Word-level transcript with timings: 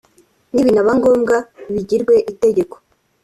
nibinaba 0.53 0.91
ngombwa 0.99 1.35
bigirwe 1.73 2.15
itegeko 2.31 2.75